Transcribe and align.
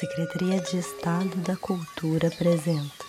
Secretaria 0.00 0.58
de 0.62 0.78
Estado 0.78 1.36
da 1.46 1.54
Cultura 1.56 2.28
apresenta 2.28 3.04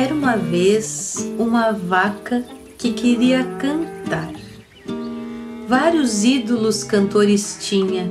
Era 0.00 0.14
uma 0.14 0.34
vez 0.34 1.28
uma 1.38 1.72
vaca 1.72 2.42
que 2.78 2.90
queria 2.90 3.44
cantar. 3.58 4.32
Vários 5.68 6.24
ídolos 6.24 6.82
cantores 6.82 7.58
tinha 7.60 8.10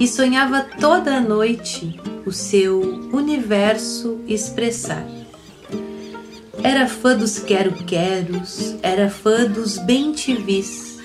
e 0.00 0.08
sonhava 0.08 0.66
toda 0.80 1.20
noite 1.20 1.96
o 2.26 2.32
seu 2.32 3.08
universo 3.12 4.18
expressar. 4.26 5.06
Era 6.60 6.88
fã 6.88 7.16
dos 7.16 7.38
quero-queros, 7.38 8.74
era 8.82 9.08
fã 9.08 9.44
dos 9.44 9.78
bem-te-vis. 9.78 10.98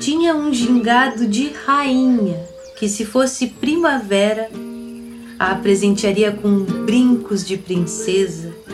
Tinha 0.00 0.34
um 0.34 0.54
gingado 0.54 1.26
de 1.26 1.52
rainha 1.66 2.42
que, 2.78 2.88
se 2.88 3.04
fosse 3.04 3.48
primavera, 3.48 4.48
a 5.38 5.54
presentearia 5.56 6.32
com 6.32 6.60
brincos 6.60 7.46
de 7.46 7.58
princesa 7.58 8.64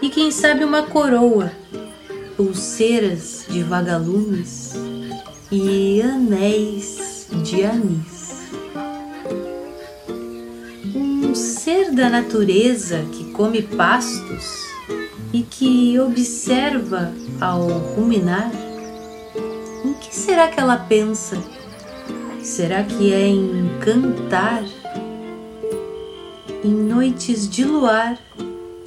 e 0.00 0.08
quem 0.08 0.30
sabe 0.30 0.64
uma 0.64 0.84
coroa, 0.84 1.52
pulseiras 2.36 3.44
de 3.48 3.62
vagalumes 3.62 4.74
e 5.50 6.00
anéis 6.00 7.26
de 7.42 7.64
anis. 7.64 8.48
Um 10.94 11.34
ser 11.34 11.92
da 11.92 12.08
natureza 12.08 13.04
que 13.12 13.32
come 13.32 13.62
pastos 13.62 14.68
e 15.32 15.42
que 15.42 15.98
observa 15.98 17.12
ao 17.40 17.66
ruminar. 17.66 18.50
Em 19.84 19.94
que 19.94 20.14
será 20.14 20.48
que 20.48 20.60
ela 20.60 20.76
pensa? 20.76 21.36
Será 22.42 22.84
que 22.84 23.12
é 23.12 23.26
em 23.26 23.68
cantar? 23.80 24.62
Em 26.64 26.70
noites 26.70 27.48
de 27.48 27.64
luar, 27.64 28.18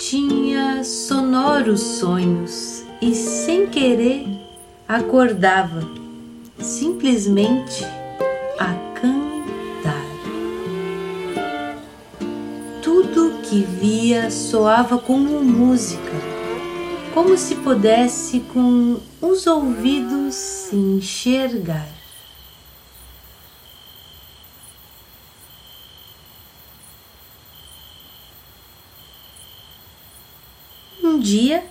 tinha 0.01 0.83
sonoros 0.83 1.79
sonhos 1.79 2.83
e, 2.99 3.13
sem 3.13 3.67
querer, 3.67 4.27
acordava 4.87 5.87
simplesmente 6.57 7.85
a 8.57 8.73
cantar. 8.99 10.05
Tudo 12.81 13.41
que 13.43 13.61
via 13.61 14.31
soava 14.31 14.97
como 14.97 15.43
música, 15.43 16.11
como 17.13 17.37
se 17.37 17.53
pudesse 17.57 18.39
com 18.39 18.99
os 19.21 19.45
ouvidos 19.45 20.33
se 20.33 20.75
enxergar. 20.75 22.01
Um 31.03 31.10
dia, 31.21 31.63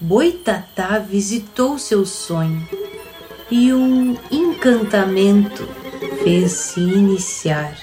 Boitatá 0.00 0.98
visitou 0.98 1.78
seu 1.78 2.06
sonho 2.06 2.66
e 3.50 3.72
um 3.74 4.16
encantamento 4.30 5.68
fez-se 6.22 6.80
iniciar. 6.80 7.76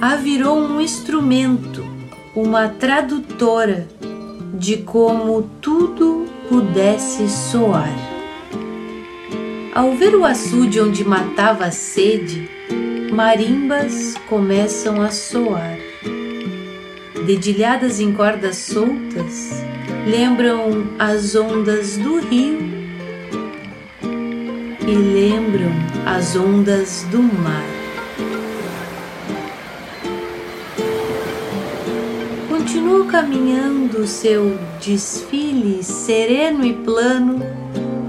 A 0.00 0.16
virou 0.16 0.58
um 0.58 0.80
instrumento, 0.80 1.82
uma 2.34 2.68
tradutora 2.68 3.88
de 4.52 4.76
como 4.78 5.50
tudo 5.62 6.26
pudesse 6.46 7.28
soar. 7.30 7.90
Ao 9.74 9.92
ver 9.92 10.14
o 10.14 10.24
açude 10.24 10.80
onde 10.80 11.02
matava 11.02 11.64
a 11.64 11.70
sede, 11.70 12.50
marimbas 13.10 14.14
começam 14.28 15.00
a 15.00 15.10
soar 15.10 15.85
dedilhadas 17.26 17.98
em 17.98 18.12
cordas 18.12 18.56
soltas, 18.56 19.50
lembram 20.06 20.86
as 20.96 21.34
ondas 21.34 21.96
do 21.96 22.20
rio 22.20 22.58
e 24.86 24.94
lembram 24.94 25.72
as 26.06 26.36
ondas 26.36 27.04
do 27.10 27.20
mar. 27.20 27.66
Continua 32.48 33.06
caminhando 33.06 34.06
seu 34.06 34.56
desfile 34.80 35.82
sereno 35.82 36.64
e 36.64 36.74
plano, 36.74 37.42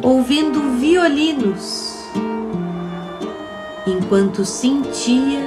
ouvindo 0.04 0.78
violinos, 0.80 1.96
enquanto 3.88 4.46
sentia 4.46 5.42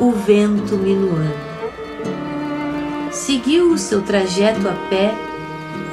o 0.00 0.10
vento 0.10 0.76
minuano 0.76 1.47
seguiu 3.38 3.70
o 3.70 3.78
seu 3.78 4.02
trajeto 4.02 4.66
a 4.68 4.72
pé 4.90 5.14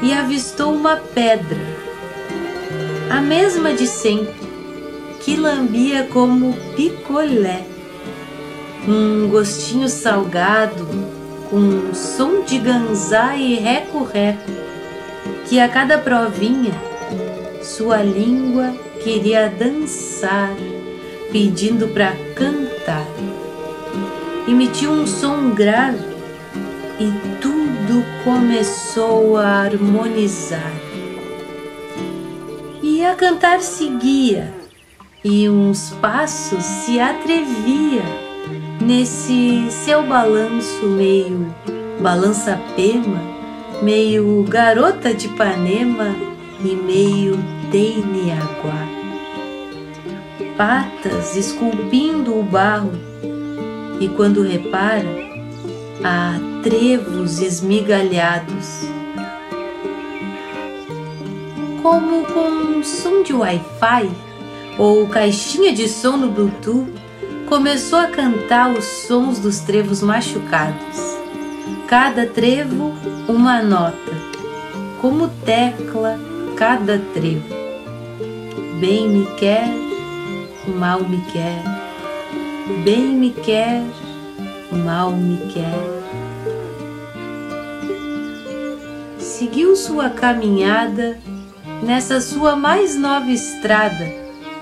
e 0.01 0.11
avistou 0.11 0.73
uma 0.73 0.95
pedra, 0.95 1.59
a 3.07 3.21
mesma 3.21 3.71
de 3.71 3.85
sempre, 3.85 4.33
que 5.19 5.35
lambia 5.35 6.07
como 6.11 6.55
picolé, 6.75 7.63
um 8.87 9.29
gostinho 9.29 9.87
salgado, 9.87 10.87
com 11.47 11.57
um 11.57 11.93
som 11.93 12.41
de 12.41 12.57
ganzá 12.57 13.35
e 13.35 13.59
reco-reco, 13.59 14.51
que 15.47 15.59
a 15.59 15.69
cada 15.69 15.99
provinha 15.99 16.73
sua 17.61 17.97
língua 17.97 18.73
queria 19.03 19.49
dançar, 19.49 20.55
pedindo 21.31 21.89
para 21.89 22.11
cantar. 22.33 23.05
Emitiu 24.47 24.91
um 24.91 25.05
som 25.05 25.51
grave 25.51 26.14
e 26.99 27.11
tudo 27.41 28.03
começou 28.23 29.37
a 29.37 29.63
harmonizar. 29.63 30.71
E 32.81 33.03
a 33.03 33.15
cantar 33.15 33.59
seguia, 33.61 34.53
e 35.23 35.49
uns 35.49 35.89
passos 36.01 36.63
se 36.63 36.99
atrevia 36.99 38.03
nesse 38.81 39.69
seu 39.71 40.03
balanço 40.03 40.85
meio 40.85 41.53
balança-pema, 41.99 43.21
meio 43.81 44.43
garota 44.47 45.13
de 45.13 45.27
Ipanema 45.27 46.15
e 46.63 46.75
meio 46.75 47.37
Deiniaguá. 47.71 48.87
Patas 50.57 51.35
esculpindo 51.35 52.39
o 52.39 52.43
barro, 52.43 52.91
e 53.99 54.07
quando 54.09 54.41
repara, 54.41 55.09
a 56.03 56.54
trevos 56.65 57.37
esmigalhados. 57.37 58.89
Como 61.83 62.25
com 62.25 62.49
um 62.49 62.83
som 62.83 63.21
de 63.21 63.33
Wi-Fi 63.33 64.09
ou 64.79 65.07
caixinha 65.07 65.71
de 65.71 65.87
som 65.87 66.17
no 66.17 66.31
Bluetooth, 66.31 66.91
começou 67.47 67.99
a 67.99 68.07
cantar 68.07 68.71
os 68.71 68.83
sons 68.83 69.37
dos 69.37 69.59
trevos 69.59 70.01
machucados. 70.01 70.97
Cada 71.85 72.25
trevo, 72.25 72.95
uma 73.27 73.61
nota, 73.61 74.11
como 74.99 75.27
tecla 75.45 76.19
cada 76.55 76.97
trevo. 77.13 77.53
Bem 78.79 79.07
me 79.07 79.27
quer, 79.35 79.69
mal 80.79 81.01
me 81.01 81.21
quer, 81.31 81.61
bem 82.83 83.09
me 83.09 83.29
quer, 83.29 83.83
mal 84.83 85.11
me 85.11 85.37
quer. 85.53 85.94
Seguiu 89.37 89.75
sua 89.75 90.09
caminhada 90.09 91.19
nessa 91.83 92.21
sua 92.21 92.55
mais 92.55 92.95
nova 92.95 93.29
estrada, 93.29 94.07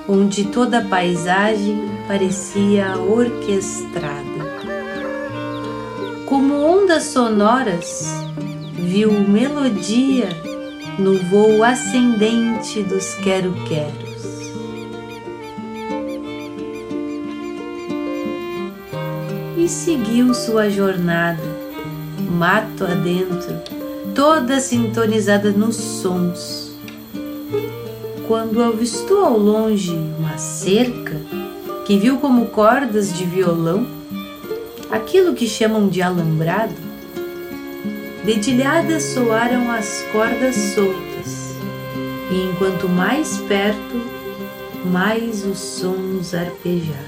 onde 0.09 0.45
toda 0.45 0.79
a 0.79 0.83
paisagem 0.83 1.91
parecia 2.07 2.97
orquestrada. 2.97 4.23
Como 6.25 6.55
ondas 6.55 7.03
sonoras, 7.03 8.03
viu 8.73 9.11
melodia 9.11 10.29
no 10.97 11.19
voo 11.19 11.63
ascendente 11.63 12.81
dos 12.81 13.13
quero-queros. 13.13 14.03
e 19.55 19.69
seguiu 19.69 20.33
sua 20.33 20.69
jornada 20.69 21.41
mato 22.33 22.83
adentro, 22.83 23.72
toda 24.15 24.59
sintonizada 24.59 25.51
nos 25.51 25.75
sons. 25.75 26.71
Quando 28.27 28.61
avistou 28.61 29.25
ao 29.25 29.37
longe 29.37 29.91
uma 30.19 30.37
cerca, 30.37 31.19
que 31.85 31.97
viu 31.97 32.17
como 32.17 32.45
cordas 32.47 33.13
de 33.13 33.25
violão, 33.25 33.85
aquilo 34.91 35.33
que 35.33 35.47
chamam 35.47 35.87
de 35.87 36.01
alambrado, 36.01 36.75
dedilhadas 38.23 39.03
soaram 39.03 39.69
as 39.71 40.03
cordas 40.11 40.55
soltas, 40.55 41.55
e 42.31 42.49
enquanto 42.51 42.87
mais 42.87 43.37
perto, 43.39 44.01
mais 44.85 45.43
os 45.45 45.57
sons 45.57 46.33
arpejados. 46.33 47.03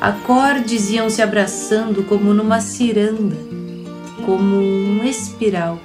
Acordes 0.00 0.88
iam 0.90 1.10
se 1.10 1.20
abraçando 1.20 2.02
como 2.04 2.32
numa 2.32 2.60
ciranda, 2.60 3.49
como 4.24 4.56
um 4.56 5.04
espiral, 5.04 5.80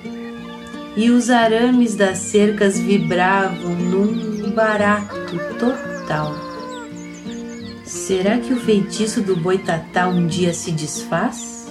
e 0.95 1.09
os 1.09 1.29
arames 1.29 1.95
das 1.95 2.17
cercas 2.19 2.79
vibravam 2.79 3.75
num 3.75 4.51
barato 4.51 5.37
total. 5.59 6.33
Será 7.83 8.37
que 8.37 8.53
o 8.53 8.59
feitiço 8.59 9.21
do 9.21 9.35
boitatá 9.35 10.07
um 10.07 10.25
dia 10.25 10.53
se 10.53 10.71
desfaz? 10.71 11.67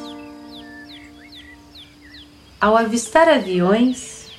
Ao 2.61 2.77
avistar 2.77 3.29
aviões, 3.29 4.31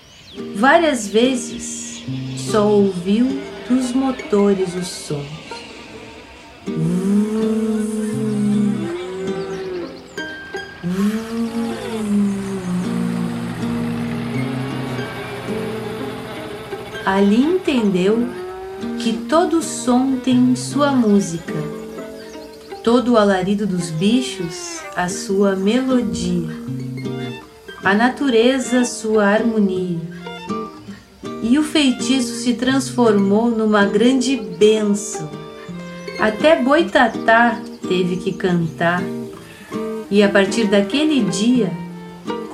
várias 0.55 1.07
vezes 1.07 2.03
só 2.37 2.67
ouviu 2.67 3.41
dos 3.69 3.91
motores 3.91 4.75
os 4.75 4.87
sons. 4.87 5.44
Ali 17.05 17.39
entendeu 17.43 18.27
que 18.99 19.13
todo 19.13 19.61
som 19.61 20.15
tem 20.17 20.55
sua 20.55 20.91
música, 20.91 21.53
todo 22.83 23.13
o 23.13 23.17
alarido 23.17 23.67
dos 23.67 23.91
bichos 23.91 24.79
a 24.95 25.07
sua 25.07 25.55
melodia, 25.55 26.49
a 27.83 27.93
natureza 27.93 28.83
sua 28.85 29.27
harmonia. 29.27 29.99
E 31.43 31.59
o 31.59 31.63
feitiço 31.63 32.33
se 32.37 32.55
transformou 32.55 33.51
numa 33.51 33.85
grande 33.85 34.35
bênção. 34.35 35.29
Até 36.19 36.59
Boitatá 36.59 37.61
teve 37.87 38.17
que 38.17 38.33
cantar, 38.33 39.03
e 40.09 40.23
a 40.23 40.29
partir 40.29 40.65
daquele 40.65 41.21
dia 41.21 41.84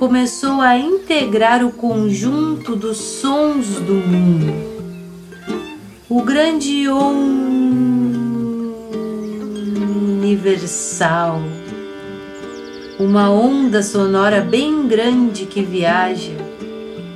começou 0.02 0.60
a 0.60 0.76
integrar 0.76 1.64
o 1.64 1.70
conjunto 1.70 2.74
dos 2.74 2.96
sons 2.96 3.76
do 3.76 3.94
mundo. 3.94 4.52
O 6.08 6.22
grande 6.22 6.88
universal, 10.18 11.40
uma 12.98 13.30
onda 13.30 13.80
sonora 13.80 14.40
bem 14.40 14.88
grande 14.88 15.46
que 15.46 15.62
viaja 15.62 16.32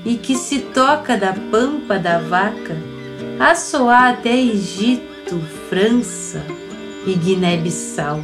e 0.05 0.15
que 0.15 0.37
se 0.37 0.61
toca 0.61 1.17
da 1.17 1.33
pampa 1.33 1.99
da 1.99 2.21
vaca 2.21 2.77
a 3.41 3.56
soar 3.56 4.12
até 4.12 4.38
Egito, 4.38 5.41
França 5.69 6.41
e 7.05 7.15
Guiné-Bissau. 7.15 8.21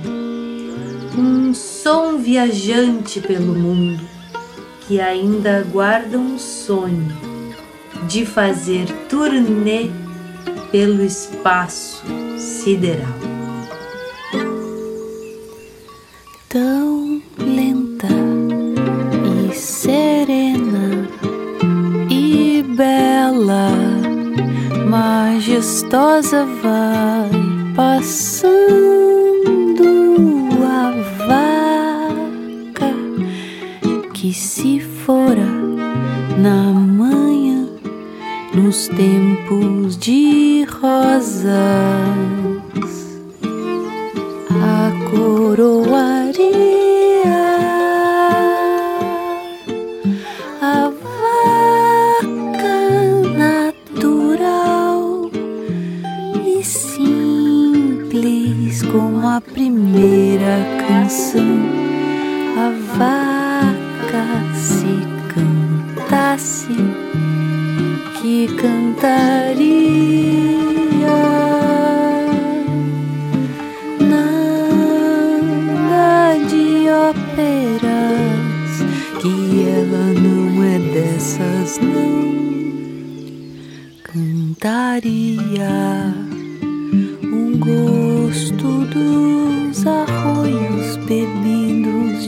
Um 1.18 1.52
som 1.52 2.18
viajante 2.18 3.20
pelo 3.20 3.56
mundo 3.56 4.11
que 4.86 5.00
ainda 5.00 5.64
guarda 5.70 6.18
um 6.18 6.38
sonho 6.38 7.08
de 8.08 8.26
fazer 8.26 8.86
turnê 9.08 9.90
pelo 10.70 11.02
espaço 11.04 12.02
sideral. 12.36 13.14
Tão 16.48 17.22
lenta 17.38 18.08
e 19.50 19.54
serena 19.54 21.08
e 22.10 22.62
bela, 22.76 23.70
majestosa 24.88 26.44
vai 26.44 27.30
passando 27.74 28.62
se 34.32 34.71
fora 35.06 35.46
na 36.38 36.62
manhã, 36.72 37.66
nos 38.54 38.88
tempos 38.88 39.96
de 39.96 40.64
rosas, 40.64 41.50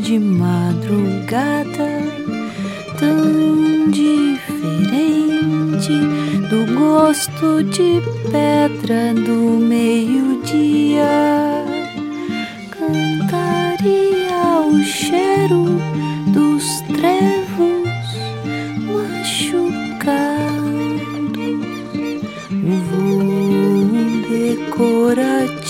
de 0.00 0.18
madrugada 0.18 2.02
tão 2.98 3.90
diferente 3.90 4.34
do 6.48 6.66
gosto 6.74 7.62
de 7.64 8.02
pedra 8.30 9.14
do 9.14 9.58
meio-dia. 9.58 11.04
Cantaria 12.70 14.60
o 14.66 14.82
cheiro 14.82 15.64
dos 16.28 16.64
trevos 16.92 17.88
machucados, 18.86 20.24
o 22.50 22.74
voo 22.90 23.84
decorativo 24.28 25.63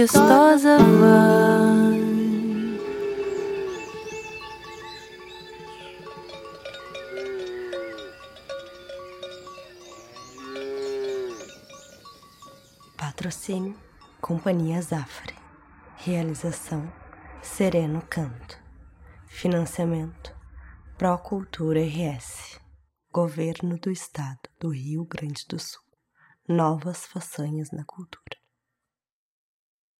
majestosa 0.00 0.78
vai. 0.78 2.00
Patrocínio 12.96 13.76
Companhia 14.20 14.80
Zafre. 14.80 15.34
Realização 15.96 16.90
Sereno 17.42 18.02
Canto. 18.08 18.58
Financiamento 19.26 20.34
Procultura 20.96 21.80
RS. 21.80 22.58
Governo 23.12 23.78
do 23.78 23.90
Estado 23.90 24.48
do 24.58 24.70
Rio 24.70 25.04
Grande 25.04 25.44
do 25.46 25.58
Sul. 25.58 25.82
Novas 26.48 27.04
façanhas 27.04 27.70
na 27.70 27.84
cultura. 27.84 28.19